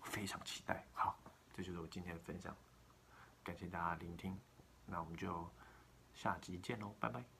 [0.00, 0.82] 非常期待。
[0.94, 1.18] 好，
[1.52, 2.56] 这就是我今天的分享，
[3.44, 4.40] 感谢大家聆听，
[4.86, 5.46] 那我们就。
[6.16, 7.35] 下集见喽，拜拜。